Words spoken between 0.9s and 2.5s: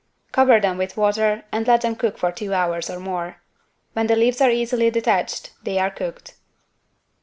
water and let them cook for